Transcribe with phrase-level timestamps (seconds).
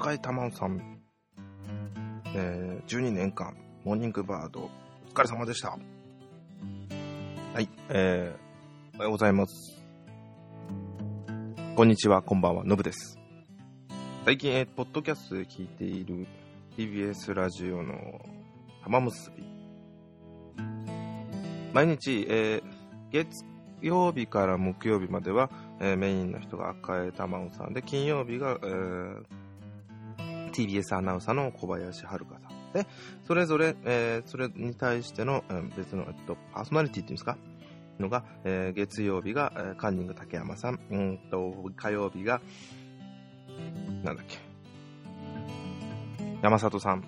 [0.00, 0.98] 赤井玉緒さん、
[2.34, 4.70] えー、12年間、モーニングバード、お
[5.12, 5.76] 疲れ様でした。
[7.52, 9.78] はい、えー、おはようございます。
[11.76, 13.18] こんにちは、こんばんは、のぶです。
[14.24, 16.26] 最近、えー、ポッドキャストで聞いている
[16.78, 18.22] TBS ラジオの
[18.82, 19.44] 玉結び。
[21.74, 22.62] 毎日、えー、
[23.10, 23.44] 月
[23.82, 29.24] 曜日から木曜日までは、えー、メインの人が赤江玉緒さんで、金曜日が、えー、
[30.50, 32.86] TBS アナウンサーの小林遥さんで、
[33.26, 37.36] それぞれ、えー、それに対しての、うん、別の、えっと、パーソナリティっていうんですか？
[37.98, 42.40] のが、えー、月曜日が、えー、カンニング竹山さん、うんと、火曜日が、
[44.04, 44.38] なんだっけ、
[46.42, 47.04] 山里さん。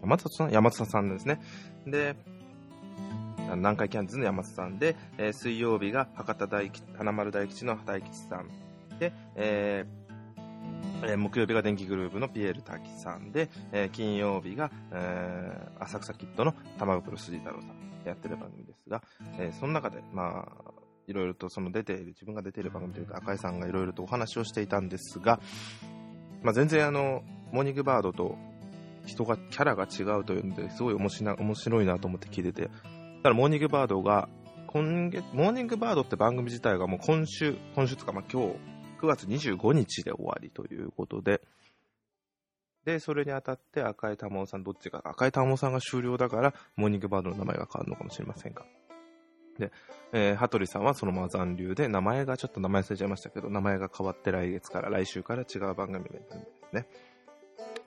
[0.00, 0.50] 山里さん？
[0.50, 1.40] 山里さんですね。
[1.86, 2.16] で、
[3.56, 8.48] 南海キャンディーズの山里さんで、えー、水曜日が博多大吉、花丸大吉の大吉さん。
[8.98, 10.03] で、えー
[11.06, 19.02] えー、木曜日が電気グループのピエール滝さんで、えー、金曜日が、えー、浅草キッドの玉袋筋太郎さんやってる番組ですが、
[19.38, 20.70] えその中で、まあ、
[21.06, 25.40] いろいろとその出ている、自分が出ている番組というか、赤井さんがいろいろとお話をしていたんですが、
[26.42, 28.36] まあ、全然あの、モーニングバードと
[29.06, 34.28] 人が、キャラが違うというので、すごい面白いなと思って聞いてて、だからモーニングバードが、
[34.66, 38.56] 今月、モーニングバードって番組自体がもう今週、今週とか、まあ今日、
[39.04, 41.42] 9月25日で終わりということで、
[42.84, 48.64] で、それにあたって赤井玉緒さん、どっちが、赤井玉緒さんが終了だから、モーニングバードの名前が変わるのかもしれませんが。
[49.58, 49.72] で、
[50.12, 56.86] えー、羽鳥さんはそのまま残留で、名前がちょっと名前忘れちゃいましたけど、名前が変わって来月から、来週から違う番組になるんですね。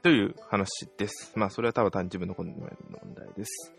[0.02, 1.34] という話です。
[1.36, 2.56] まあ、それはただ単に自分の問
[3.16, 3.74] 題です。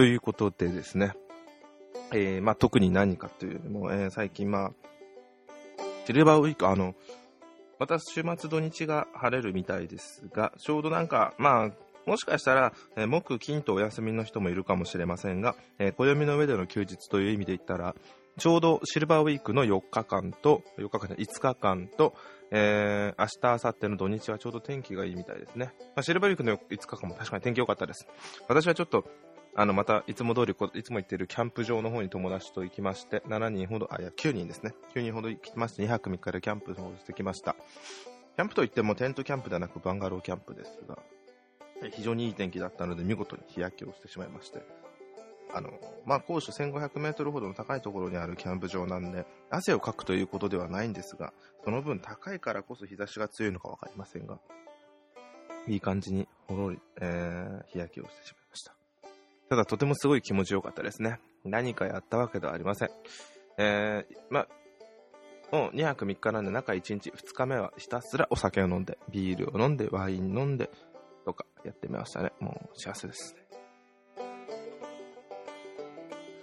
[0.00, 1.12] ということでですね、
[2.14, 4.72] えー、まあ、特に何かというよりも、えー、最近、まあ、
[6.06, 6.94] シルバーウィーク、あの、
[7.78, 11.70] また週末土日が晴れるみたいですが、ちょうどなんか、まあ、
[12.06, 17.94] もしかしたら、えー、木、金とお休みの人もいるかもしれませんが、えー、暦の上での休日という意味で言ったら、
[18.38, 22.14] ちょうどシルバーウィークの4日間と、4日間、5日間と、
[22.50, 25.74] えー、明日、明後日の土日はちょうど天気がいいみたいですね。
[25.94, 28.06] まあ、シルバーウィークの5日間も確かに天気良かったです。
[28.48, 29.04] 私はちょっと
[29.54, 34.74] あの、また、いつも通り、いつも行っているキャンプ場の方に友達と行きまして、7人ほど、あ、いや、9人ですね。
[34.94, 37.56] 9人ほど行きまして、2泊3日でキャンプの方してきました。
[38.36, 40.98] キャンプといってもテントキャンプではなくバンガローキャンプですが、
[41.92, 44.62] 非常にいい天気だったので、見事に日焼けをしてしまいまして、
[45.52, 45.70] あの、
[46.06, 51.32] まあ、高所1500メートルほどの高いところにあるキャンプ場なんで、汗をかくということではないんですが、
[51.64, 54.38] その分高いからこそ日差しが強いのかわかりませんが、
[55.66, 58.39] いい感じにほろり、えー、日焼けをしてしまいました。
[59.50, 61.18] ただとてもすごい気持ちよかったですね。
[61.44, 62.90] 何かやったわけではありません。
[63.58, 64.46] えー、ま、
[65.50, 70.70] もう2泊3日なんで中1日、2日目はひたすらお酒を飲んで、ビールを飲んで、ワイン飲んで、
[71.24, 72.32] とかやってみましたね。
[72.38, 73.40] もう幸せですね。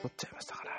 [0.02, 0.77] 取っちゃいましたから。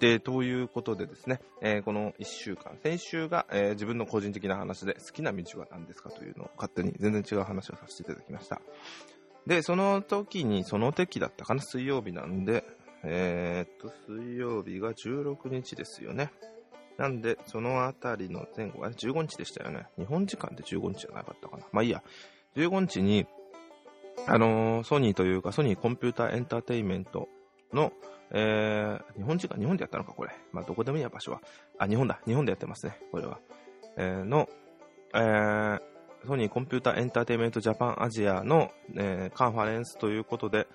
[0.00, 8.60] で、ということでですね、えー、この1週間、先週が、えー、自分の個人的な話で、好きな道は何ですかというのを勝手に全然違う話をさせていただきました。
[9.46, 12.64] で、その時に、その時だったかな、水曜日なんで、
[13.02, 16.30] えー、っと、水曜日が16日ですよね。
[16.96, 19.86] なんで、そのあたりの前後は15日でしたよね。
[19.96, 21.64] 日本時間で15日じゃなかったかな。
[21.72, 22.02] まあいいや。
[22.56, 23.26] 15日に、
[24.26, 27.28] あのー、ソニーというか、ソニーコンピューターエンターテインメント
[27.72, 27.92] の、
[28.30, 30.30] えー、日本人か、日本でやったのか、これ。
[30.52, 31.40] まあ、どこでもいいや、場所は。
[31.78, 32.20] あ、日本だ。
[32.26, 33.38] 日本でやってますね、これは。
[33.96, 34.48] えー、の、
[35.14, 35.80] えー、
[36.26, 40.66] ソニーコンピュータエンターテイメントジャパンアジアの、えー、カンファレンスということで、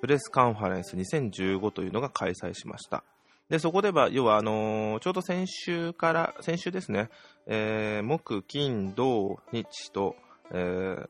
[0.00, 3.04] プレスカンファレンス2015というのが開催しました。
[3.48, 7.10] で、そこでは、要は、あのー、ちょうど先週から、先週ですね、
[7.46, 10.16] えー、木、金、土、日と、
[10.50, 11.08] えー、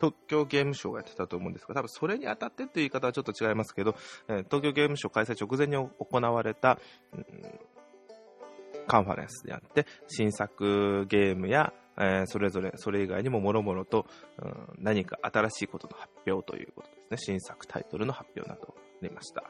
[0.00, 3.94] 東京ゲームショーがやってたと思うんですが、多分それにあたってという言い方はちょっと違いますけど、
[4.28, 6.78] えー、東京ゲームショー開催直前に行われた、
[7.12, 7.26] うん、
[8.86, 14.06] カンファレンスであって、新作ゲームや、えー、それぞれ、それ以外にももろもろと、
[14.38, 17.36] うん、何か新しいことの発表ということですね。
[17.36, 19.44] 新作タイトルの発表などありました。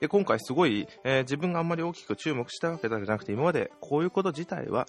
[0.00, 4.86] で、今回すごい、えー、自分があんまり大きく注目したわけじゃなくて、今までこういうこと自体は、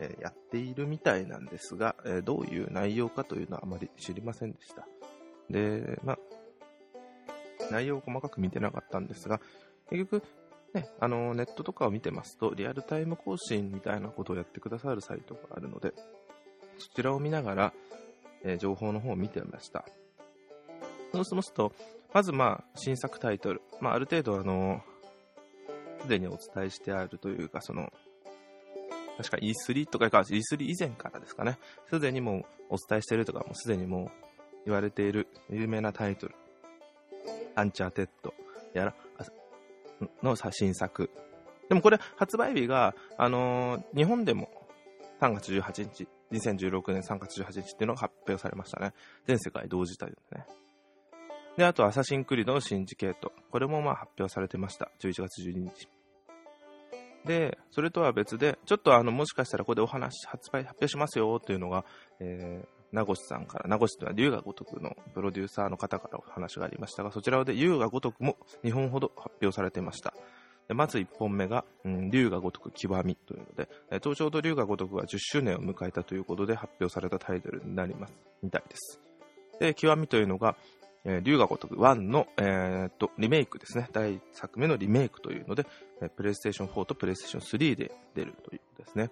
[0.00, 4.86] えやっているみたいなんですが、えどういう内容かというのはあまり知りませんでした。
[5.50, 6.18] で、まあ、
[7.70, 9.40] 内容を細かく見てなかったんですが、
[9.90, 10.22] 結局、
[10.74, 15.92] ね、あの、ネットとかを見てますと、リアルタイム更新みたいなことをやってくださるサイトがあるので、
[16.78, 17.72] そちらを見ながら、
[18.44, 19.84] えー、情報の方を見てました。
[21.12, 21.72] そうしますと、
[22.12, 23.62] まずまあ、新作タイトル。
[23.80, 24.82] まあ、ある程度あの、
[26.02, 27.92] すでにお伝えしてあるというか、その、
[29.18, 31.58] 確か E3 とかか、E3 以前からですかね。
[31.90, 34.10] すでにもうお伝えしているとか、もすでにもう
[34.64, 36.34] 言われている有名なタイトル。
[37.56, 38.32] アンチャーテッド
[38.74, 38.94] やら、
[40.22, 41.10] の新作。
[41.68, 44.48] でもこれ発売日が、あのー、日本でも
[45.20, 48.92] 3月18日、2016年3月18日っていうのが発表されましたね。
[49.26, 50.46] 全世界同時対応でね。
[51.56, 53.32] で、あと、アサシンクリードのシンジケート。
[53.50, 54.92] これもまあ発表されてました。
[55.00, 55.88] 11月12日。
[57.28, 61.84] で、それとは別で、ちょっとあの、もしかしたらここでお話、発売発表しますよっていうのが、
[62.20, 70.14] えー、名越さんから、名越というのは龍が如くのプロデューサーの方からお話がありましたが、そちらで龍が如くも2本ほど発表されていました。
[70.68, 73.68] でまず1本目が、うん、龍が如く極みというので、
[74.02, 79.00] 東京と龍が如くは10周年を迎えたということで発表されたタイトルになります、みたいです。
[79.60, 80.56] で、極みというのが、
[81.08, 83.88] えー、龍が如く1の、えー、とリメイクですね。
[83.92, 85.66] 第1作目のリメイクというので、
[86.02, 89.10] えー、プレイステーション4とプレイステーション3で出るということですね。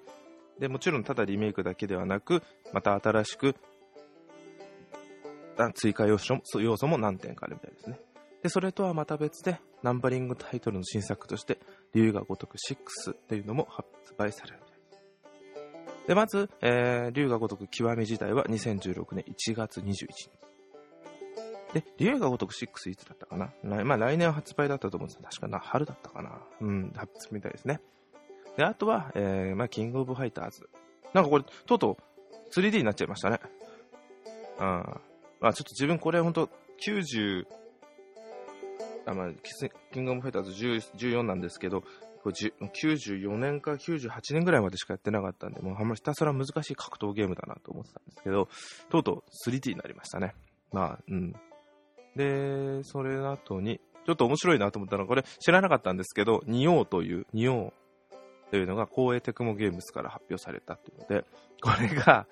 [0.60, 2.43] で、もちろんただリメイクだけではなく、
[2.75, 3.54] また新しく、
[5.75, 7.98] 追加要素要素も何点かあるみたいですね。
[8.43, 11.58] で、それとはまた別で、ナンバリングタイトルの新作として、
[11.94, 13.88] 龍が如く6というのも発
[14.19, 14.84] 売されるみたいで
[16.02, 16.08] す。
[16.08, 20.31] で、まず、えー、龍が如く 極自体は2016年1月21日。
[21.76, 23.52] で、龍が如く6いつだったかな？
[23.84, 27.81] まあ来年は発売だったと思うんです確かな、春だったかなうん、発売みたいですね。
[28.56, 30.70] で、あとは、えー、まあ、キングオブファイターズ。
[31.12, 33.40] なんかこれ、とうとう 3D になっちゃいましたね。
[34.58, 34.64] うん。
[35.40, 36.49] まあ、ちょっと自分これほんと
[36.82, 37.44] 90、
[39.05, 39.29] あ、まあ、
[39.93, 40.52] キングオブファイターズ
[40.96, 41.82] 14なんですけど、
[42.22, 48.49] これ94年か98年ぐらいまでしかやってなかったんで、もうあんまりひたすら難しい格闘ゲームだなと思ってたんですけど、
[48.88, 50.34] とうとう 3D になりましたね。
[50.72, 51.34] まあ、うん。
[52.16, 61.26] で、それの後に、ちょっと面白いなと思ったのは、これ知らなかったんですけど、ニオーという、ニオーというのが光栄テクモゲームスから発表されたというので、
[61.60, 62.26] これが、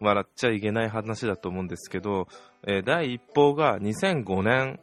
[0.00, 2.28] 笑っちゃいけない話だと思うんですけど、
[2.64, 4.80] えー、第一報が2005年、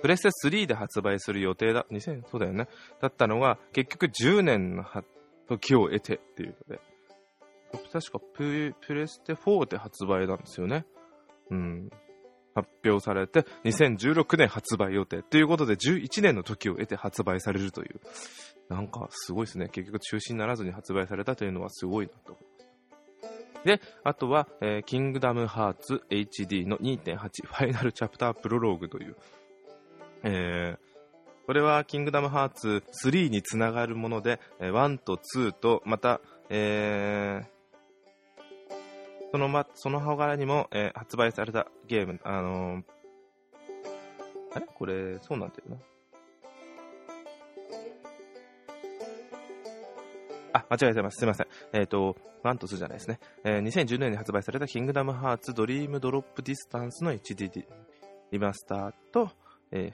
[0.00, 2.68] プレステ3で発売する予定だ、2000、そうだよね。
[3.00, 4.84] だったのが、結局10年の
[5.48, 6.80] 時を得てっていうので、
[7.92, 10.86] 確かプレステ4で発売なんですよね。
[11.50, 11.90] うん。
[12.62, 18.00] 発表されて、2016年発売予定ということで、11年の時を得て発売されるという。
[18.68, 19.68] なんかすごいですね。
[19.68, 22.38] 結局中止にならずに発売されたというのはすごいなと。
[23.64, 29.16] で、あとは、えー、キングダムハーツ HD の2.8ファイナルチャプタープロローグという、
[30.22, 36.20] えー、これはキングダムハーツ3につながるもので、1と2と、また、
[36.50, 37.57] えー、
[39.30, 42.82] そのま、その他にも、えー、発売されたゲーム、あのー、
[44.54, 44.66] あれ？
[44.66, 45.76] これ、そうなんだよな。
[50.54, 51.18] あ、間違えてます。
[51.18, 51.46] すいません。
[51.72, 53.20] えっ、ー、と、ワンと2じゃないですね。
[53.44, 57.64] えー、2010年に発売されたキングダムハーツドリームドロップディスタンスの HD
[58.32, 59.30] リマスターと、
[59.72, 59.92] え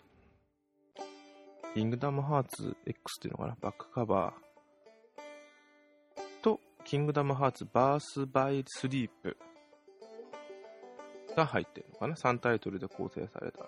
[0.95, 3.57] ー、キングダムハーツ X っていうのかな？
[3.61, 4.44] バックカバー
[6.85, 9.37] キングダムハーツバースバイスリープ
[11.35, 13.65] が入ってるのかな ?3 タイトルで構成された。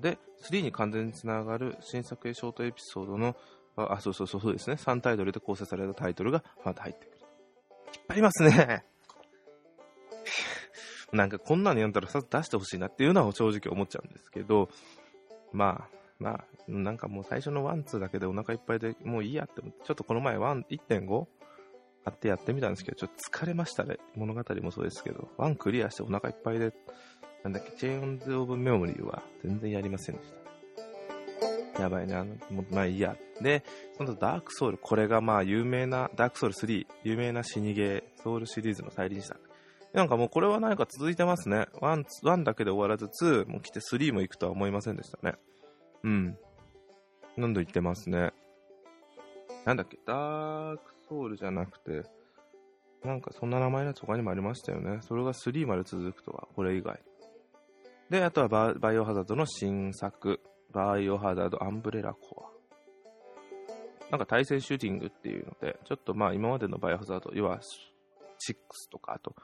[0.00, 3.36] で、3に完全につながる新作ショートエピソードの、
[3.76, 4.76] あ、そうそうそうそうですね。
[4.76, 7.18] 3タイトルで構成されたタイトルがまた入ってくる。
[7.96, 8.84] 引っ張りますね。
[11.12, 14.68] なんかこんなの読んだらさ出してほしいなっていうのは正直思っちゃうんですけど、
[15.52, 21.26] まあ、まあ、なんかもう最初の one、two だけでお腹いっぱいでもういいやって、ちょっとこの前 one 1.5
[22.04, 23.98] 買ってやってみたんですけど、ちょっと疲れましたね。
[24.16, 26.72] 物語もそうですけど、 one クリアしてお腹いっぱいで、
[27.44, 30.32] なんだっけ、チェーンズ・オブ・メモリーは全然やりませんでし
[31.74, 31.82] た。
[31.82, 33.16] やばいね、あの、もまあいいや。
[33.40, 33.64] で、
[33.96, 39.40] そのダークソウル、これがまあ有名な、ダークソウル3、有名な死にゲー、ソウルシリーズの再臨作。
[39.92, 41.66] なんかもうこれは何か続いてますね。
[41.80, 42.04] ワン、
[42.44, 45.36] だけで終わらず2も来て3も行くとは思いませんでしたね。
[46.04, 46.38] うん。
[47.38, 48.32] どんどん行ってますね。
[49.64, 52.08] なんだっけ、ダークソウルじゃなくて、
[53.02, 55.00] なんかそんな名前のやつ他にもありましたよね。
[55.02, 57.00] それが3まで続くとは、これ以外。
[58.10, 60.40] で、あとはバイオハザードの新作、
[60.72, 62.50] バイオハザードアンブレラコア。
[64.10, 68.54] なんか対戦シューティングっていうので、ちょっとまあ今までのバイオハザード、要は6
[68.90, 69.34] とか、あと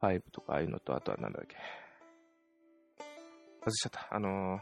[0.00, 1.56] 5とかああいうのと、あとはなんだっけ。
[3.60, 4.08] 外しちゃった。
[4.10, 4.60] あのー、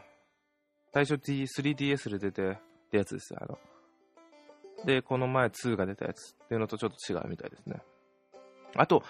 [0.93, 2.55] 最初 3DS で出てっ
[2.89, 3.57] てやつですよ、あの。
[4.85, 7.81] で、この前2が出たやつっていうのとちょっと違うみたいですね。
[8.75, 9.03] あと、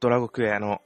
[0.00, 0.80] ドラゴクエアの、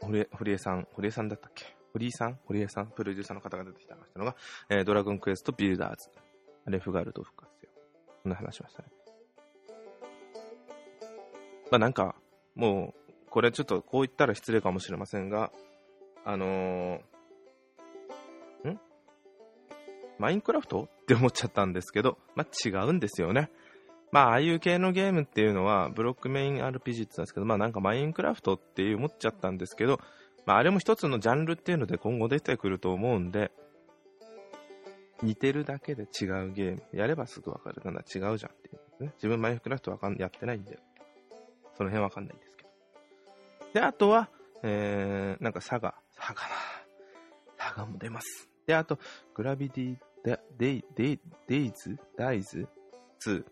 [0.00, 1.76] 堀江さん、堀江さんだったっけ？
[1.92, 2.38] 堀井さん？
[2.46, 2.86] 堀江さん？
[2.88, 4.34] プロデューサーの方が出てきたのが、
[4.68, 6.10] えー、ドラゴンクエストビルダーズ。
[6.66, 7.70] レフガルト復活よ。
[8.22, 8.88] こんな話しましたね。
[11.70, 12.16] まあなんか、
[12.54, 15.52] もう、これちょっとこう言ったら失礼かもしれませんが、
[16.24, 18.80] あのー、ん？
[20.18, 20.88] マインクラフト？
[21.12, 23.50] って思っちゃったんですけど、まあ違うんですよね。
[24.12, 30.00] まあ、ああいう系のゲームっていうのは、ブロックメイン RPG って言ったんですけど、まあなんかマインクラフトっていう思っちゃったんですけど、
[30.46, 33.52] まああれも一つのジャンルっていうので今後出てくると思うんで、
[35.22, 36.82] 似てるだけで違うゲーム。
[36.92, 37.82] やればすぐわかる。
[37.84, 39.12] なんだ、違うじゃんっていうね。
[39.16, 40.78] 自分マインクラフトわかんやってないんで、
[41.76, 42.70] その辺わかんないんですけど。
[43.74, 44.30] で、あとは、
[44.62, 45.94] えー、なんか佐賀。
[46.16, 46.48] 佐賀な。
[47.56, 48.48] 佐賀も出ます。
[48.66, 48.98] で、あと、
[49.34, 52.68] グラビティデイ、デイ、デイズダイズ
[53.20, 53.44] ?2。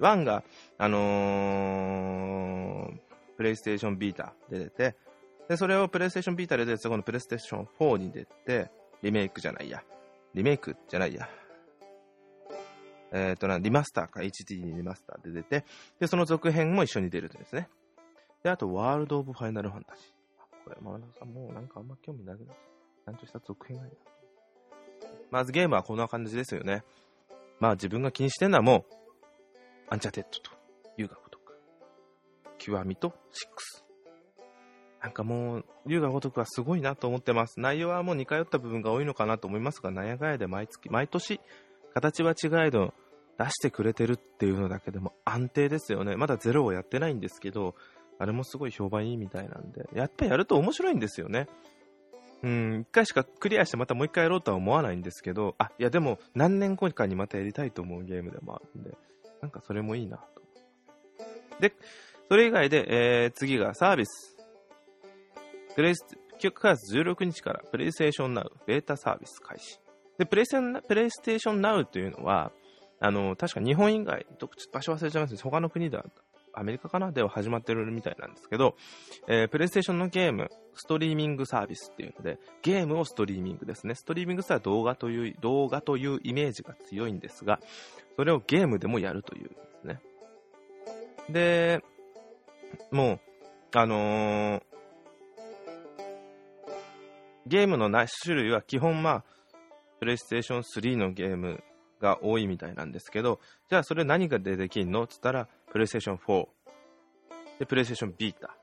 [0.00, 0.42] 1が、
[0.78, 4.96] あのー、プレイステーションビータで出て、
[5.48, 8.70] で、それをプレイステーションビータで出て、このプレイステーション4に出て、
[9.02, 9.82] リメイクじゃないや。
[10.34, 11.28] リメイクじゃないや。
[13.12, 15.64] えっ、ー、とな、リマスターか、HD にリマスターで出て、
[16.00, 17.68] で、その続編も一緒に出るとですね。
[18.42, 20.64] で、あと、ワールド・オブ・ファイナル・ファンタジー。
[20.64, 24.11] これ、まあ、もうなんかあんま興味なくなっちゃんとした続編がいいな。
[25.32, 26.84] まずゲームはこんな感じですよね。
[27.58, 28.94] まあ自分が気にしてるのはもう、
[29.88, 30.50] アンチャーテッドと、
[30.98, 31.54] 龍がとか、
[32.58, 33.84] 極みと six。
[35.02, 37.58] なんかもう、龍が如くはすごいなと思ってます。
[37.58, 41.40] 内容はもう似通った部分が多いのかなと思いますが、なんやかやで毎月、毎年、
[41.94, 42.92] 形は違えど、
[43.38, 46.16] 出してくれてるっていうのだけでも安定ですよね。
[46.16, 47.74] まだゼロをやってないんですけど、
[48.18, 51.48] あれもすごい評判いいみたいなんで、やっぱやると面白いんですよね。
[52.42, 58.96] うん、一回しかクリアしてまたもう一回やろうとは思わないんですけど、あ、いやでも何年後かにまたやりたいと思うゲームでもあるんで、
[59.40, 60.42] なんかそれもいいなと。
[61.60, 61.72] で、
[62.28, 64.36] それ以外で、えー、次がサービス。
[65.74, 66.04] プレイス、
[66.40, 69.78] 9月16日からプレイステーションナウベータサービス開始。
[70.18, 70.56] で、プレイス
[70.86, 72.52] プレイステーションナウというのは、
[73.00, 74.26] あの、確か日本以外、
[74.72, 76.04] 場所忘れちゃいますね他の国では、
[76.54, 77.12] アメリカかな？
[77.12, 78.76] では始まってるみたいなんですけど、
[79.28, 83.94] えー、プレイステーションのゲーム、ストリーミングサービスっていうので、ゲームをストリーミングですね。
[83.94, 87.60] ストリーミングとは動画という、動画というイメージが強いんですが、
[88.16, 90.00] それをゲームでもやるというですね。
[91.30, 91.82] で、
[92.90, 93.20] もう、
[93.74, 94.62] あのー、
[97.46, 99.24] ゲームの種類は基本まあ、
[99.98, 101.62] プレイステーション3のゲーム
[102.00, 105.04] が多いみたいなんですけど、じゃあそれ何がでできるの？
[105.04, 106.46] って言ったら、プレイステーション4、
[107.60, 108.54] で、プレイステーションビータ。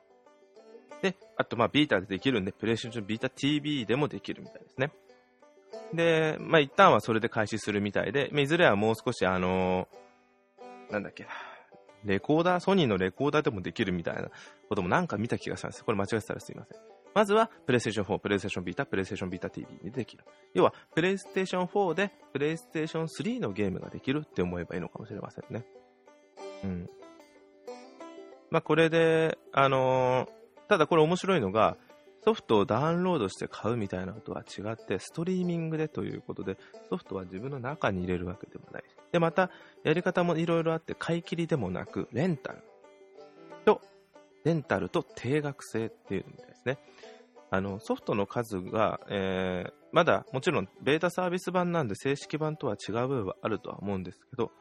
[1.01, 4.91] で、あとまあビータでできるんで、プレイステーションビータ TV でもできるみたいですね。
[5.93, 11.29] で、まあ一旦はそれで開始するみたいで、まいずれはもう少しあのー、なんだっけな、
[12.05, 14.29] レコーダー、ソニーのレコーダーでもできるみたいな
[14.69, 15.83] こともなんか見た気がしたんです。
[15.83, 16.77] これ間違えてたらすいません。
[17.15, 20.23] まずは、プレイステーション4、プレイステーションビータ、プレイステーションビータ TV にできる。
[20.53, 25.65] 要は、プレイステーション4で、プレイステーション3のゲームができるって思えばいいのかもしれませんね。
[26.63, 26.89] うん。
[28.51, 30.29] まあ、これで、あのー、
[30.67, 31.77] ただこれ面白いのが、
[32.23, 36.57] ソフトをダウンロードして買うみたいなのとは違って、ストリーミングでということで、
[36.89, 38.83] ソフトは自分の中に入れるわけでもない。
[39.11, 39.49] で、また、
[39.83, 42.63] やり方もいろいろあって、買い切りでもなく、レンタル
[43.65, 43.81] と、
[44.43, 46.77] レンタルと定額制っていうみたいですね。
[47.51, 54.51] あの、ソフトの数が、えー、まだもちろんベータサービス版なんで正式版とは違う部分はあるとは思うんですけど、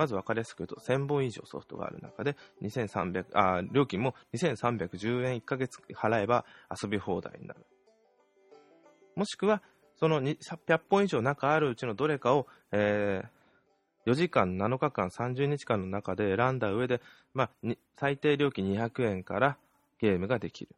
[0.00, 7.66] まず分かりやすく言うと、1000本以上ソフトがある中で、2300、あ、料金も2310円1ヶ月払えば遊び放題になる。
[9.14, 9.62] もしくは、
[9.96, 17.02] その100本以上中あるうちのどれかを、えー、4時間、7日間、30日間の中で選んだ上で、
[17.34, 19.58] まあ、最低料金200円から
[19.98, 20.74] ゲームができる。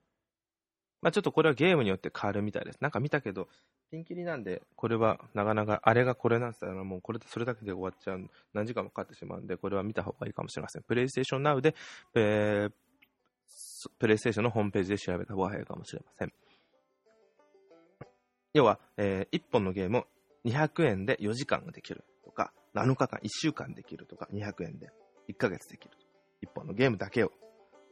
[1.00, 2.78] まあ、ちょっとこれはゲームによって変わるみたいです。
[2.80, 3.46] なんか見たけど、
[3.92, 10.82] ピンキリなんで、これはなかなか、あれがこれなんて言ったら、もうこれでそれだけで終わっちゃう、何時間もかかってしまうんで、これは見た方がいいかもしれません。
[10.82, 11.74] プレイステーションナウで、
[12.14, 12.72] えー、
[13.98, 16.32] プレイステーションのホームページで調べた方が早いかもしれません。
[18.54, 20.06] 要は、えー、1本のゲームを
[20.46, 24.88] 200円で4時間ができるとか、7日間、1週間できるとか、200円で
[25.28, 25.94] 1ヶ月できる、
[26.42, 27.32] 1本のゲームだけを。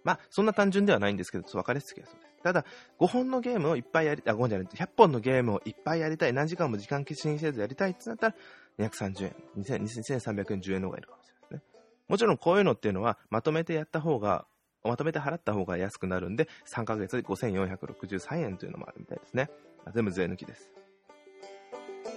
[0.05, 2.31] まあ、そんな単純ではないんですけど、分かりやすくそうです。
[2.43, 2.65] ただ、
[2.99, 8.35] 5本のゲームをいっぱいやりたい、あ、5本じゃない、100本のゲームをいっぱいやりたい、何時間も時間消しにせずやりたいってなったら、
[8.79, 11.63] 230円、2310円の方がいるかもしれないですね。
[12.09, 14.47] もちろんこういうのっていうのは、まとめてやった方が、
[14.83, 19.51] まとめて払った方が安くなるんで、3ヶ月で5463円というのもあるみたいですね。
[19.95, 20.73] 全部税抜きです。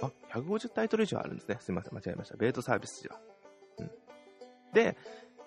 [0.02, 1.58] あ、150タイトル以上あるんですね。
[1.60, 2.36] すみません、間違えました。
[2.36, 3.20] ベートサービス時は。
[3.78, 3.90] うん。
[4.72, 4.96] で、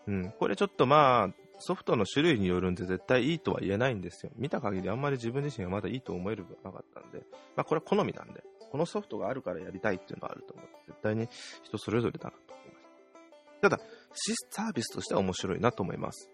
[0.07, 4.31] うん、これちょっとまあ、ソフトの種類によるんで絶対いいとは言えないんですよ。
[4.35, 10.67] 見た限りあんまり自分自身がまだいいと思える分なかったんで、まあこれは好みなんで、このソフトがあるからやりたいっていうのはあると思う。
[10.87, 11.27] 絶対に
[11.63, 13.69] 人それぞれだなと思いました。
[13.69, 13.79] だ、
[14.13, 16.29] シスサービスとしては面白いなと思います。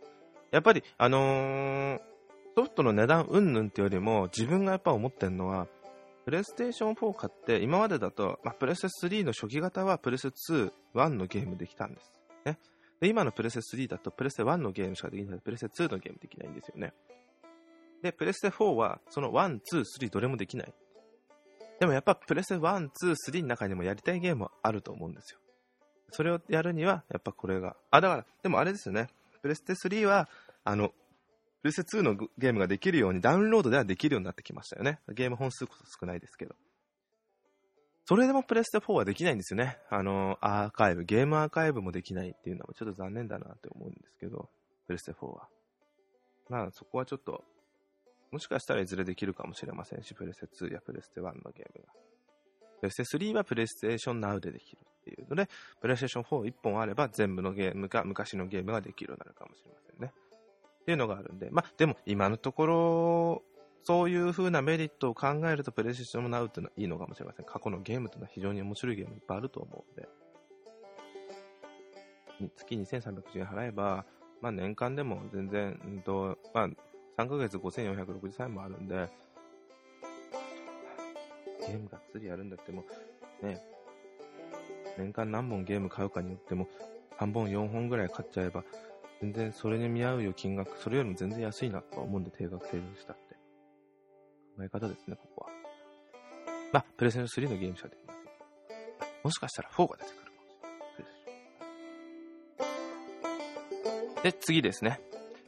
[0.51, 1.99] やっぱり、あのー、
[2.55, 5.67] ソフトの値段うんぬんってよりも、自分がやっぱ思ってるのは、
[6.25, 12.13] プレイステーション4買って、今までだと、まあ、プレステ3の初期型はプレステ2、1のゲームできたんです。
[12.45, 12.59] ね。
[13.03, 16.93] で、今のプレステ3だとプレステ1のゲームしかできないのでプレステ2のゲームできないんですよね。
[18.01, 20.73] で、プレステ4はその1、2、3どれもできない。
[21.81, 25.39] でもやっぱプレステ1、2、3の中にもやりたいゲームはあると思うんですよ。
[26.11, 27.75] それをやるには、やっぱこれが。
[27.91, 29.09] あ、だから、でもあれですよね。
[29.41, 30.29] プレステ3は、
[30.63, 30.93] あの、
[31.61, 35.01] プレステ2のゲームができるようにダウンロードではできるようになってきましたよね。
[35.09, 36.55] ゲーム本数こそ少ないですけど。
[38.05, 39.77] それでもプレステ4はできないんですよね。
[39.89, 44.49] あの、アーカイブ、ゲームアーカイブもできないっていうのはちょっと残念だなって思うんですけど、
[44.87, 45.47] プレステ4は。
[46.49, 47.43] まあそこはちょっと、
[48.31, 51.93] もしかしたらいずれできるかもしれませんし、プレステ2やプレステ1のゲームが。
[52.81, 55.47] プレステ3はプレイステーション Now でできるっていうので、
[55.79, 60.11] プレイステーション4 1本あれば全部のゲームが、昔のゲームができるようになるかもしれませんね。
[60.81, 63.43] っていうのがあるんで、まあでも今のところ、
[63.83, 67.45] そういう風なメリットを考えると、プレイステーションナウっていうのはいいのかもしれません。
[67.45, 70.07] 過去のゲームというのは非常に面白いゲームいっぱいあると思うんで。
[72.55, 74.05] 月2310円払えば、
[74.41, 76.69] まあ年間でも全然、うんと、まあ
[77.17, 79.09] 3ヶ月5463円もあるんで、
[81.67, 82.83] ゲームがっつりやるんだっても、
[83.41, 83.61] ね、
[84.97, 86.67] 年間何本ゲーム買うかによっても、
[87.19, 88.63] 3本4本ぐらい買っちゃえば、
[89.21, 93.15] 全然それに見合うよ金額、それよりも全然安いなと思うんで定額制にした。
[94.61, 95.51] え方ですね、ここは。
[96.71, 98.23] まあ、プレゼント3のゲームしかできません。
[99.23, 101.05] もしかしたら4が出てくるかもしれ
[104.19, 104.31] ない。
[104.31, 104.99] で、次ですね。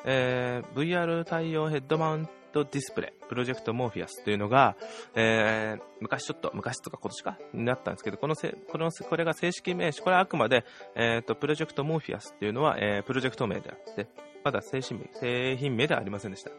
[0.05, 4.77] えー、VR 対応ヘッドマウントディスプレイ、プロジェクトモーフィアスというのが、
[5.13, 7.37] えー、昔ちょっと、昔とか今年か？
[7.53, 10.63] になったんですけど、このせ、この、これが正式名称、これはあくまで、
[10.95, 14.07] えっ、ー、と、プロジェクトモーフィアスっていうのは、えー、プロジェクト名であって、
[14.45, 16.51] まだ製品名、製品名ではありませんでした。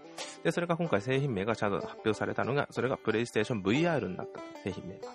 [0.44, 5.08] で、それが今回製品名がちゃんと発表されたのが、それがプレイステーション VR になった製品名が。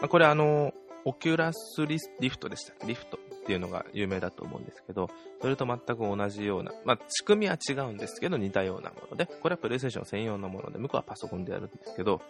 [0.00, 0.72] まあ、これあの、
[1.04, 2.74] オキュラスリフトでした。
[2.86, 5.08] リフトっていうのが有名だと思うんですけど、
[5.40, 12.20] それと全く同じような、まあ、仕組みは違うんですけど、似たようなもので、これはプレイステーション専用のもので、向こうはパソコンでやるんですけど、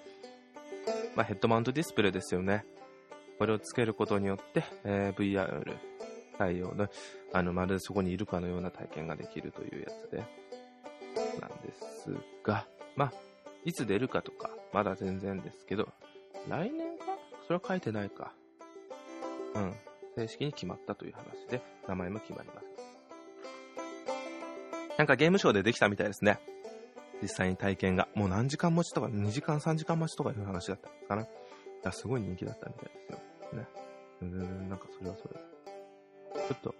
[1.16, 2.64] まあ、ヘッドマウントディスプレイですよね。
[3.38, 5.76] これをつけることによって、えー、VR
[6.38, 6.88] 対応の、
[7.32, 10.18] あの、まるでそこにいるかのような体験ができるというやつで、
[11.40, 13.12] なんですが、まあ、
[13.64, 15.88] いつ出るかとか、まだ全然ですけど、
[16.48, 17.04] 来年か？
[17.46, 18.32] それは書いてないか。
[19.54, 19.74] うん。
[20.16, 22.66] 正式に決まったという話で、名前も決まります。
[24.98, 26.38] なんかゲームショーでできたみたいですね。
[27.22, 28.08] 実際に体験が。
[28.14, 31.26] もう何時間待ちとか、2時間、3時間待ちとかいう話だったんですかな。
[31.82, 33.18] だすごい人気だったみたいですよ。
[33.58, 33.66] ね。
[34.22, 35.34] うん、なんかそれはそれ。
[36.48, 36.74] ちょっと、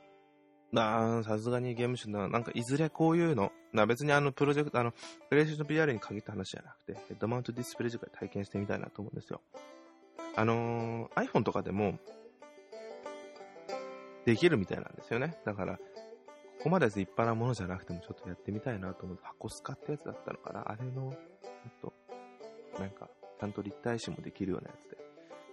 [0.72, 4.92] なさすがにゲームショーな、なんかいずれこういうの、な別にあのプロジェクト、あの、
[5.28, 9.40] プレイステーション VR に限った話じゃなくて、ヘッドマウントディスプレイ自体体験してみたいなと思うんですよ。
[10.36, 11.98] あのー、iPhone とかでも、
[14.30, 15.36] できるみたいなんですよね。
[15.44, 15.80] だから、こ
[16.64, 21.92] こまで立派なものじゃなくてもちょっとやってみたいなと思って、箱スカってやつだったのかなあれの、ちょっ
[22.76, 23.08] と、なんか、
[23.40, 24.98] ちゃんと立体視もできるようなやつで、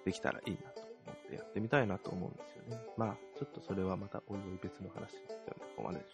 [0.05, 2.79] できたらいいなと思ってやってみたいなと思うんですよね。
[2.97, 6.13] まあ、ちょっとそれはまたおいおい別の話になっちゃうのここまででし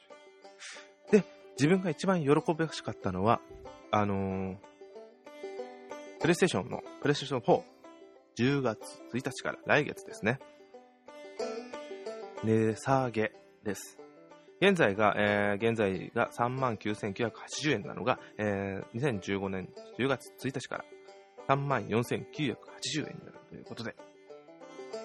[1.09, 1.11] ょ。
[1.11, 1.23] で、
[1.57, 3.41] 自分が一番喜びしかったのは、
[3.91, 4.57] あのー、
[6.21, 7.63] プレイステーションの、プレイステーション4、
[8.37, 8.79] 10月
[9.13, 10.39] 1日から来月ですね。
[12.43, 13.31] 値下げ
[13.63, 13.97] です。
[14.61, 20.85] 現在が、えー、現在が39,980円なのが、えー、2015年10月1日から
[21.47, 23.95] 34,980円になるということで、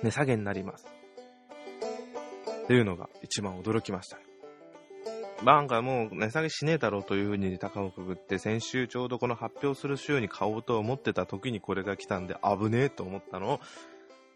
[0.03, 0.87] 値下げになります。
[2.65, 4.19] っていうのが一番驚きました。
[5.45, 13.59] なんかもう値下げしねえだろうというふうに高をくぐって、先週ちょうどこの発表する週に買おうと思ってた時にこれが来たんで危ねえと思ったのを、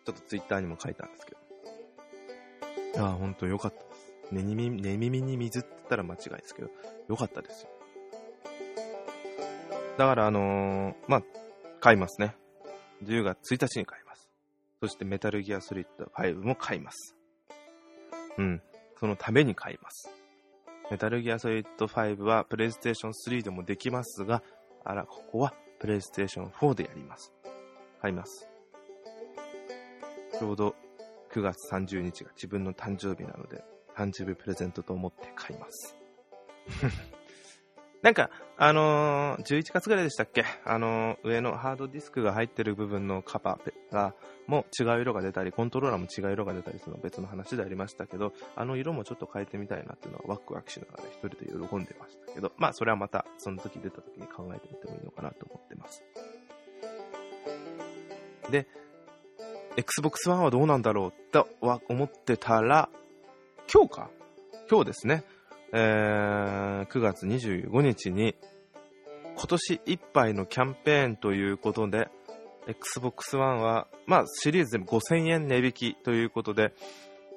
[0.04, 1.41] ちょっとツイッターにも書いたんですけど。
[2.98, 4.12] ああ、ほんとよかったです。
[4.32, 6.70] 寝耳寝耳に水って言ったら間違いですけど、
[7.08, 7.70] よかったですよ。
[9.98, 11.22] だから、あのー、まあ、
[11.80, 12.34] 買いますね。
[13.04, 14.30] 10月1日に買います。
[14.80, 17.16] そして、メタルギアソリッド5も買います。
[18.38, 18.62] うん。
[18.98, 20.10] そのために買います。
[20.90, 24.42] メタルギアソリッド5は、プレイステーション3でもできますが、
[24.84, 27.32] あら、ここは、プレイステーション4でやります。
[28.00, 28.48] 買います。
[30.38, 30.74] ちょうど
[31.32, 33.64] 9月30日が自分の誕生日なので、
[33.96, 35.96] 誕生日プレゼントと思って買います。
[38.02, 40.44] なんか、あのー、11月ぐらいでしたっけ？
[40.64, 44.14] あのー、上のハードディスクが入ってる部分のカバーが、
[44.48, 56.02] もう違う色が出たり、コントローラーも違う色が出たりするの別の話でありましたけど、あの色もちょっと変えてみたいなっていうのはワクワクしながら一人で喜んでましたけど、まあそれはまたその時出た時に考えてみてもいいのかなと思ってます。
[58.50, 58.66] で、
[59.76, 62.88] Xbox One はどうなんだろうとは思ってたら、
[63.72, 64.10] 今日か？
[64.70, 65.24] 今日ですね。
[65.72, 68.34] えー、9月25日に
[69.36, 72.08] 今年いっぱいのキャンペーンということで、
[72.66, 76.74] Xbox One は、まあ、シリーズでも5000円値引きということで、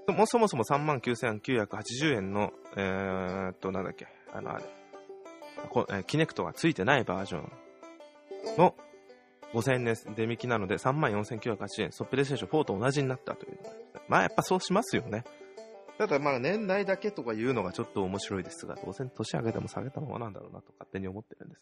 [0.07, 7.51] もそもそも39,980円の、えー、っと、なんだっけ、あの、あれ、キネクトが付いてないバージョン
[8.57, 8.75] の
[9.55, 13.59] 5000円です値引きなので34,980円、ソップレイステーション4と同じになったという。
[14.09, 15.23] まあやっぱそうしますよね。
[15.97, 21.61] ただまあ年代だけとか言うのがちょっと面白いですが、当然年上げても下げたままなんだろうなと勝手に思ってるんです。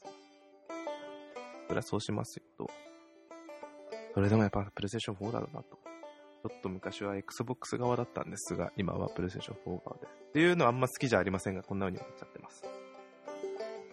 [1.67, 2.69] それはそうしますよと。
[4.15, 5.77] それでもやっぱプレイステーション4だろうなと。
[6.43, 10.13] ちょっと昔は Xbox 側だったんですが、今はプレイステーション4側です。
[10.29, 12.63] っていうのはあんま好きじゃありませんが、こんな風に思っちゃってます。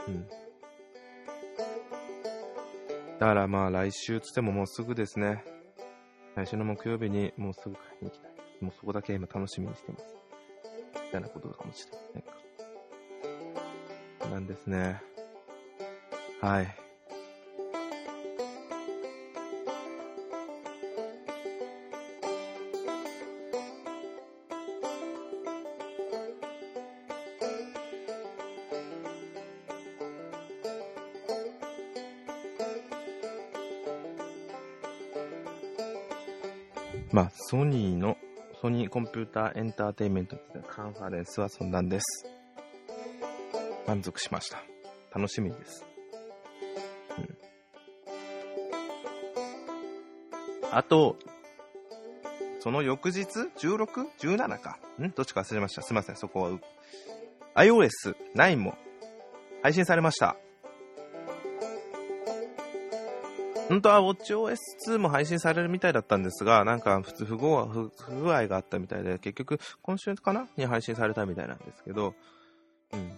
[0.09, 0.50] うん。
[3.21, 5.45] だからまあ来週つってももうすぐですね。
[6.37, 8.31] 来週の木曜日にもうすぐ買いに行きたい。
[8.63, 10.17] もうそこだけ今楽しみにしてます。
[10.95, 12.31] みたいなことかもしれませんか。
[14.31, 15.03] なんですね。
[16.41, 16.75] はい。
[37.21, 38.17] まあ、ソニーの
[38.63, 42.27] ソニーコンピューターエンターテインメントってカンファレンスはそんなんです。
[43.87, 44.63] 満足しました。
[45.15, 45.85] 楽しみです。
[47.19, 47.37] うん。
[50.73, 51.19] あと、
[52.61, 53.27] その翌日
[53.59, 54.79] ?16?17 か。
[54.99, 55.11] ん？
[55.11, 55.83] どっちか忘れました。
[55.83, 56.53] すいません、そこは。
[57.55, 58.79] iOS9 も
[59.63, 60.37] 配信されました。
[63.71, 72.15] 本当は WatchOS2 も配信されるみたいだったんですが、なんか普通不合不具合があったみたいで、結局今週かなに配信されたみたいなんですけど、
[72.93, 73.13] うん。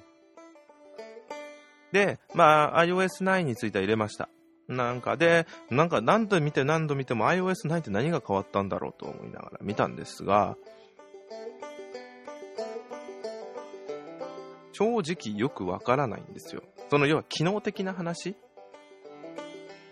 [1.92, 4.28] で、まあ iOS9 については入れました。
[4.68, 10.58] なんかで、なんか何度見て何度見ても iOS9 って何が変わったんだろうと思いながら見たんですが、
[14.72, 16.62] 正直よくわからないんですよ。
[16.90, 18.36] その要は機能的な話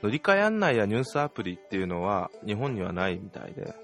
[0.02, 3.74] 乗り換え案内やニュースアプリっていうのは日本にはないみたいで、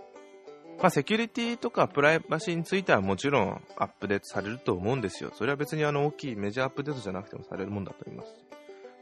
[0.80, 5.30] まあ、セキュリティとかプライバシーについてはもちろんアップデートされると思うんですよ。
[5.34, 8.34] それは別にあの大きいメジャーアップデートじゃなくてもされるもんだと思います。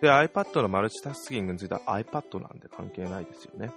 [0.00, 3.70] で、iPad のマルチタスキングについては iPad なんで関係ないですよね。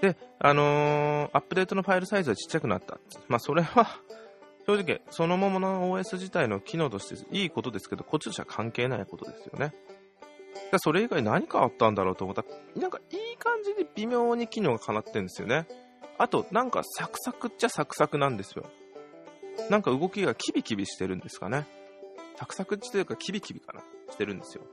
[0.00, 2.98] で、あのー、アップデートのファイルサイズはちっちゃくなった。
[3.26, 4.00] まあ、それは
[4.66, 9.72] 正直、そのままの OS 自体の機能としていいことですけど、こっちとしては関係ないことですよね。
[10.78, 12.48] それ以外何変わったんだろうと思ったら、
[12.80, 15.66] なんかいい感じで微妙に機能が叶ってるんですよね。
[16.18, 18.66] あと、なんかサクサクっちゃサクサクなんですよ。
[19.70, 21.66] なんか動きがキビキビしてるんですかね。
[22.36, 24.64] サクサクっていうかキビキビかなしてるんですよ。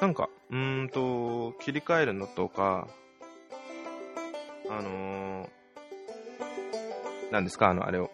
[0.00, 2.88] なんか、うーんと、切り替えるのとか、
[4.68, 8.10] あのー、なんですか、あの、あれを、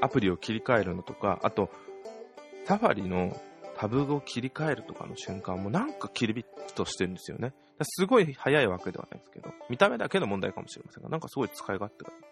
[0.00, 1.70] アプリを切り替えるのとか、あと、
[2.64, 3.36] サファリの
[3.82, 7.52] タブを切り替えるとかの瞬間もなんかキリビッとしてるんですよね。
[7.82, 12.22] すごい早いわけではないですけど、見た目だけの問題かもしれませんが、なんかすごい使い勝手がいい。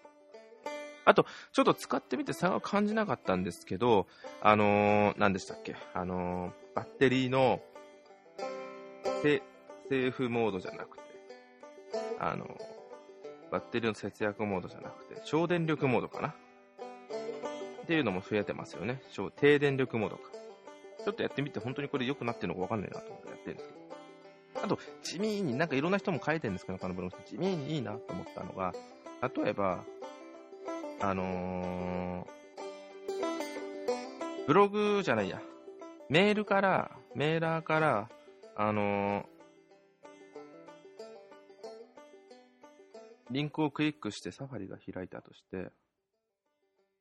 [1.06, 4.06] あと、ちょっと使ってみて差が感じなかったんですけど、
[4.40, 5.74] あのー、何でしたっけ？
[5.92, 7.60] あのー、バッテリーの
[9.24, 11.02] セーフモードじゃなくて、
[12.20, 12.48] あのー、
[13.50, 16.28] バッテリーの節約モードじゃなくて、省電力モードかな？
[16.28, 16.32] っ
[17.88, 19.02] ていうのも増えてますよね。
[19.34, 20.30] 低電力モードか。
[21.04, 23.80] ちょっとやってみて、本当にこれ良くなってるのかわかんないなと思ってやってるんですけど。
[24.64, 28.72] あと、地味に、なんかいろんな人も書いてるんですけど、他のブログ地味にいいなと思ったのが、
[29.22, 29.84] 例えば、
[31.00, 32.30] あのー、
[34.46, 35.40] ブログじゃないや、
[36.08, 38.08] メールから、メーラーから、
[38.56, 39.24] あのー、
[43.30, 45.70] リンクをクリックしてサファリが開いたとして、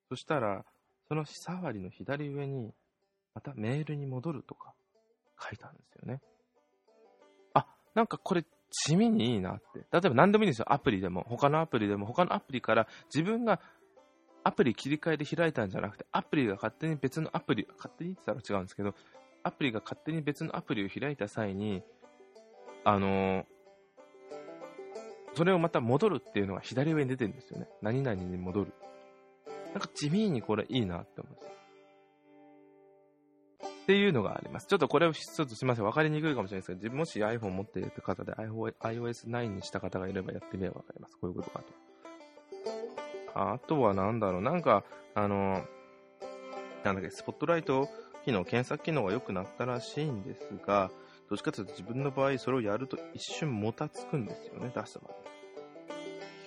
[0.10, 0.64] そしたら、
[1.08, 2.72] そのサファリの左上に、
[3.40, 4.74] またメールに戻るとか
[5.42, 6.20] 書いたんですよね。
[7.54, 9.80] あ、なんかこれ地味にいいなって。
[9.80, 10.66] 例えば何でもいいんですよ。
[10.74, 13.62] アプリでも、他のアプリでも、他のアプリから自分が
[14.44, 18.94] アプリ切り替えで開いたんじゃなくて、アプリが勝手に別のアプリ、勝手にって言ったら違うんですけど、
[19.44, 21.82] アプリが勝手に別のアプリを開いた際に、
[22.84, 23.46] あのー、
[25.36, 27.70] それをまた戻るっていうのが左上に出てるんですよね。
[27.82, 28.74] 何々に戻る。
[29.72, 31.59] なんか地味にこれいいなって思うんですよ。
[33.90, 34.68] っていうのがあります。
[34.68, 35.84] ちょっとこれをちょっとすみません。
[35.84, 41.18] 分かりにくいかもしれないですけど、もし iPhone 持っている方で iOS9 にした方がいればやってみれば分かります。
[41.18, 41.64] こういうことか
[43.34, 43.34] と。
[43.34, 44.42] あとはなんだろう。
[44.44, 44.84] なんか、
[45.16, 45.66] あの、
[46.84, 47.90] なんだっけ、スポットライト
[48.24, 50.92] 機能、検索機能が良くなったらしいんですが、
[51.28, 55.16] どっちかというと自分の場合それをやると一瞬もたつくんですよね、出した場合。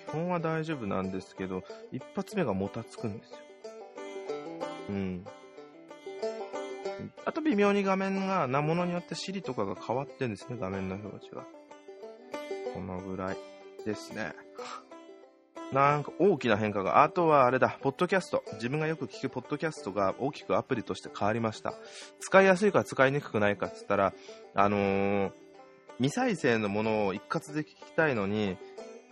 [0.07, 3.37] 基本は大丈夫なんですけど、一発目がもたつくんですよ。
[4.91, 5.25] うん。
[7.25, 11.45] あと微妙に画面が、なものによって Siri とかが変わってんですね、画面の表示が。
[12.73, 13.37] このぐらい
[13.85, 14.33] ですね。
[15.71, 18.43] なんか大きな変化が、あとはあれだ、ポッドキャスト。
[18.53, 21.73] 自分がよく聞くポッドキャストが大きくアプリとして変わりました。
[22.19, 24.13] 使いやすいか使いにくくないかって言ったら、
[24.53, 25.31] あのー、
[25.97, 28.57] 未再生のものを一括で聞きたいのに、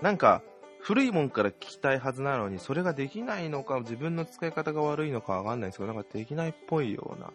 [0.02, 0.44] なんか、
[0.80, 7.32] 古いもんから聞きたいはずなのに、それができないのか、自分の使い方が悪いのかわかんないんですけど、なんかできないっぽいような。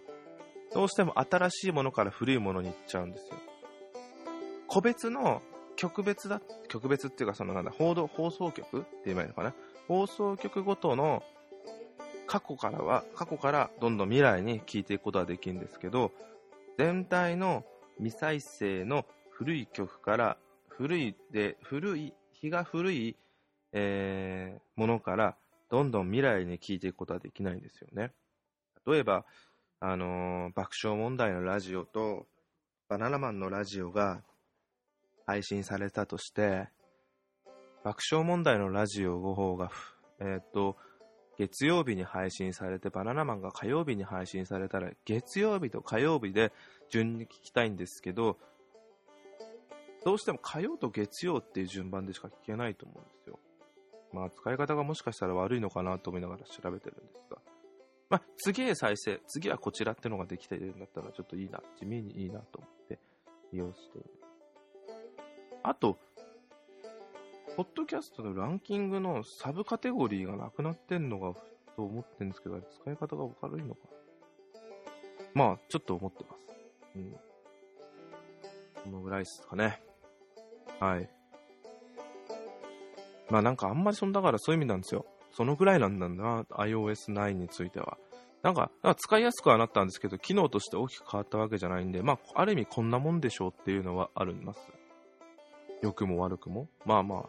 [0.75, 3.37] どうしても新しいものから古いものに行っちゃうんですよ。
[4.67, 5.43] 個別の
[5.77, 9.55] 曲別だ、曲別っていうか、そのなんだ、報道、放送局って言えばいいのかな？
[9.89, 11.23] 放送局ごとの
[12.27, 16.13] 過去からは、過去からどんどん未来に聞いていくことができるんですけど、
[16.79, 17.65] 全体の
[17.99, 20.37] 未再生の古い曲から、
[20.69, 23.17] 古いで、古い、日が古い、
[23.73, 25.37] えー、ものから、
[25.71, 28.13] どんどん未来に聞いていくことはできないんですよね。
[28.87, 29.25] 例えば、
[29.81, 32.27] あのー、爆笑問題のラジオと、
[32.89, 34.23] バナナマンのラジオが
[35.27, 36.69] 配信されたとして、
[37.85, 39.71] 爆笑問題のラジオ5方が、
[40.19, 40.77] えっ、と、
[41.37, 46.53] 月曜日に配信されて、バナナマンが火曜日に配信されたら、月曜日と火曜日で
[46.89, 48.39] 順に聞きたいんですけど、
[50.05, 53.39] どうしても火曜と月曜っていう順番でしか聞けないと思うんですよ。
[54.13, 57.39] まあ、使い方がもしかしたら悪いのかなと思いながら調べてるんですが。
[58.09, 62.99] まあ、次へ再生、次はこちらってのができているんだったら、ちょっといいな、地味にいいなと思って
[63.53, 64.11] 利用している。
[65.63, 65.99] あと、
[67.57, 71.35] ポッドキャストのランキングのサブカテゴリーがなくなってんのが、
[71.75, 73.81] と思ってんですけど、使い方が悪いのか
[75.35, 76.47] まあ、ちょっと思ってます。
[76.97, 77.13] うん。
[78.85, 79.83] このぐらいですかね。
[80.81, 81.11] はい。
[83.29, 85.05] まあなんかあんまりそんだからそういう意味なんですよ。
[85.37, 87.99] そのぐらいなんだな、iOS9 については。
[88.43, 94.61] なんか、んか使いやすくはなったんですけど、機能として大きく変わったわけじゃないんで、まあ、ある意味こんなもんでしょうっていうのはあります。
[95.83, 96.69] 良くも悪くも。
[96.87, 97.21] まあまあ、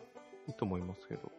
[0.48, 1.32] いいと思いますけど。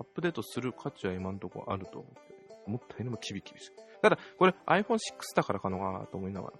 [0.00, 2.28] アップデートする価値は今のところあると思って
[2.66, 4.98] 思ったよりもキビキビしただ、これ iPhone6
[5.34, 6.54] だからかのかなと思いながら。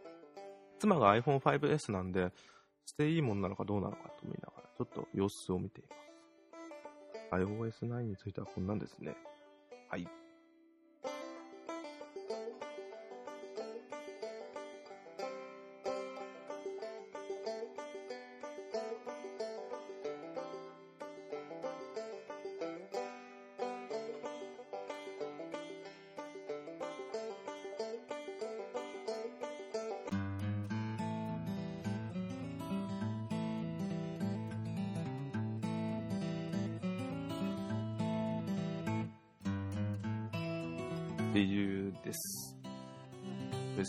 [0.79, 2.33] 妻が iPhone5S なんで、
[2.87, 6.09] していいもんなのかどうなのかと思いながら、ちょっと様子を見ています。
[7.31, 9.14] iOS9 についてはこんなんですね。
[9.88, 10.07] はい。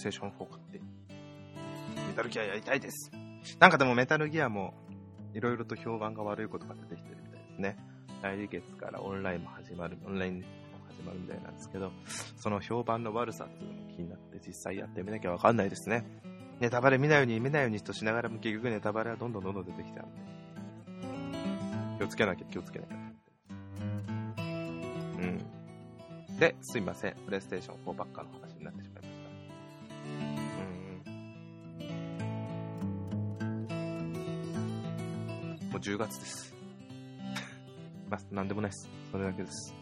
[0.09, 3.11] テーション4買って、メタルギアやりたいです。
[3.59, 4.73] なんかでもメタルギアも、
[5.33, 7.77] いろいろと評判が悪いことが出てきてるみたいですね。
[8.21, 10.45] 来月からオンラインも始まる、オンラインも
[10.87, 11.91] 始まるみたいなんですけど、
[12.37, 16.03] その評判の悪さっていうのも気になって実際やってみなきゃわかんないですね。
[16.59, 20.19] ネタバレ見ないように見ないようにとしながらも結局ネタバレはどんどんどんどん出てきちゃうんで。
[21.99, 22.95] 気をつけなきゃ気をつけなきゃ。
[22.95, 22.99] う
[25.25, 25.45] ん
[26.39, 27.15] で、すいません。
[27.25, 28.48] プレイステーション4ばっかの話
[35.79, 35.81] う。
[35.81, 36.55] 10月です。
[38.09, 38.89] まあ、なんでもないです。
[39.11, 39.73] それだけです。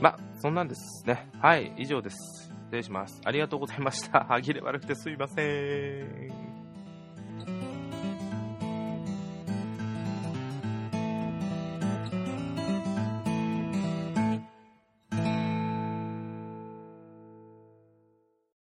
[0.00, 1.28] まあ、そんなんですね。
[1.40, 2.16] はい、以上です。
[2.66, 3.20] 失礼します。
[3.24, 4.24] ありがとうございました。
[4.24, 6.35] 歯切れ悪くてすいません。